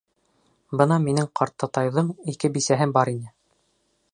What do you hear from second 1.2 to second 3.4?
ҡартатайҙың ике бисәһе бар ине.